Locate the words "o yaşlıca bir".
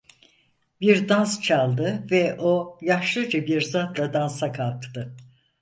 2.39-3.61